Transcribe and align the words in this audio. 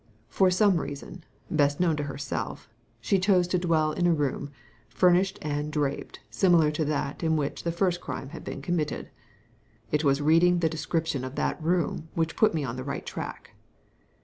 For 0.29 0.49
some 0.49 0.77
reason— 0.81 1.25
best 1.51 1.79
known 1.79 1.95
to 1.97 2.05
herself— 2.05 2.67
she 3.01 3.19
chose 3.19 3.47
to 3.49 3.59
dwell 3.59 3.91
in 3.91 4.07
a 4.07 4.13
room, 4.15 4.49
furnished 4.89 5.37
aAd 5.43 5.69
draped 5.69 6.21
similar 6.31 6.71
to 6.71 6.83
that 6.85 7.21
in 7.21 7.35
which 7.35 7.61
the 7.61 7.71
first 7.71 8.01
crime 8.01 8.29
had 8.29 8.43
been 8.43 8.63
committed. 8.63 9.11
It 9.91 10.03
was 10.03 10.19
reading 10.19 10.57
the 10.57 10.69
description 10.69 11.23
of 11.23 11.35
that 11.35 11.61
room 11.61 12.09
which 12.15 12.35
put 12.35 12.55
me 12.55 12.63
on 12.63 12.77
the 12.77 12.83
right 12.83 13.05
track. 13.05 13.51